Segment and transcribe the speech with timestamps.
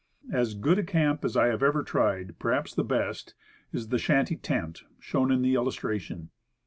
[0.33, 3.35] As good a camp as I have ever tried perhaps the best
[3.71, 6.31] is the "shanty tent," shown in the illustration.